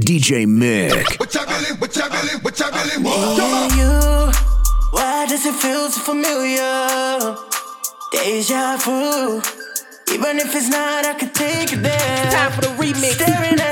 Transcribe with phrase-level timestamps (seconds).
[0.00, 1.18] DJ Mick.
[1.18, 3.36] What y'all really, what y'all really, what y'all really want?
[3.36, 4.32] Me and you,
[4.92, 7.36] why does it feel so familiar?
[8.12, 9.42] Deja vu.
[10.14, 12.30] Even if it's not, I could take it there.
[12.30, 13.18] Time for the remix.
[13.18, 13.67] Staring at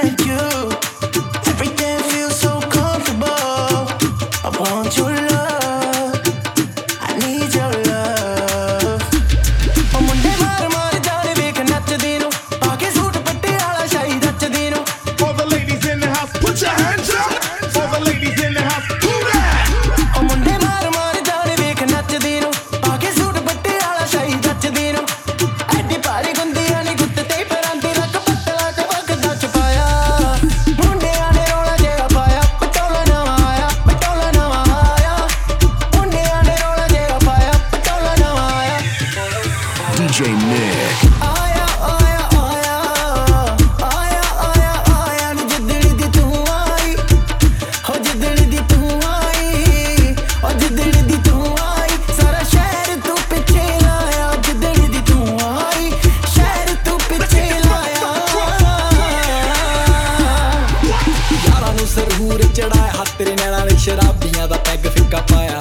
[40.16, 40.98] DJ Mick.
[41.22, 42.76] ਆਇਆ ਆਇਆ ਆਇਆ
[43.86, 46.94] ਆਇਆ ਆਇਆ ਆਇਆ ਨੀ ਜਿੱਦੜੀ ਦੀ ਤੂੰ ਆਈ
[47.88, 50.14] ਹੋ ਜਿੱਦੜੀ ਦੀ ਤੂੰ ਆਈ
[50.44, 55.90] ਹੋ ਜਿੱਦੜੀ ਦੀ ਤੂੰ ਆਈ ਸਾਰਾ ਸ਼ਹਿਰ ਤੂੰ ਪਿੱਛੇ ਲਾਇਆ ਜਿੱਦੜੀ ਦੀ ਤੂੰ ਆਈ
[56.34, 58.08] ਸ਼ਹਿਰ ਤੂੰ ਪਿੱਛੇ ਲਾਇਆ
[61.44, 65.60] ਯਾਰਾਂ ਨੂੰ ਸਰਹੂਰ ਚੜਾਇਆ ਹੱਥ ਤੇਰੇ ਨੈਣਾਂ ਵਿੱਚ ਸ਼ਰਾਬੀਆਂ ਦਾ ਪੈਗ ਫਿੱਕਾ ਪਾਇਆ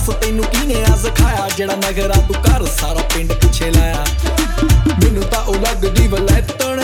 [0.00, 4.04] ਦੱਸ ਤੈਨੂੰ ਕਿਹਨੇ ਆ ਸਿਖਾਇਆ ਜਿਹੜਾ ਨਗਰਾ ਤੂੰ ਘਰ ਸਾਰਾ ਪਿੰਡ ਪਿੱਛੇ ਲਾਇਆ।
[5.02, 6.80] ਮੈਨੂੰ ਤਾਂ ਉਹ ਲੱਗਦੀ ਵਲੈਤਣ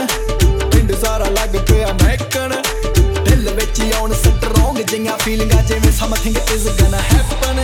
[0.73, 2.55] ਪਿੰਡ ਸਾਰਾ ਲੱਗ ਪਿਆ ਮਹਿਕਣ।
[3.25, 7.63] ਦਿਲ ਵਿੱਚ ਹੀ ਆਉਣ ਸਟਰੋਂਗ ਜਿਹੀਆਂ ਫੀਲਿੰਗਾਂ ਜਿਵੇਂ ਸਮਥਿੰਗ ਇਜ਼ ਗਨਾ ਹੈਪਨ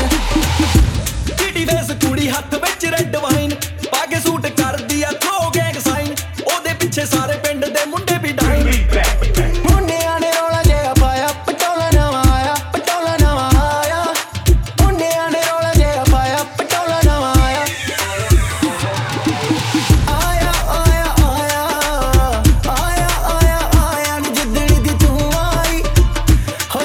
[1.39, 3.55] ਕਿਡੀ ਵੇਸ ਕੁੜੀ ਹੱਥ ਵਿੱਚ ਰੈੱਡ ਵਾਈਨ
[3.91, 6.15] ਪਾ ਕੇ ਸੂਟ ਕਰਦੀ ਆ ਥਰੋ ਗੈਂਗ ਸਾਈਨ
[6.47, 7.07] ਉਹਦੇ ਪਿੱਛੇ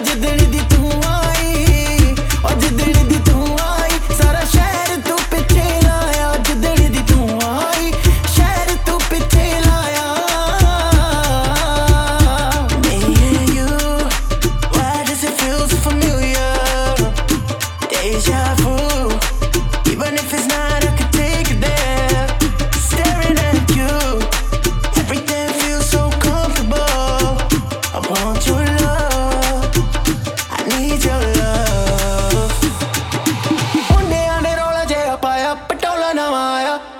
[0.08, 1.17] ਹੋ ਜਿੱਦੜੀ ਦੀ ਤੂੰ
[36.08, 36.97] na na maya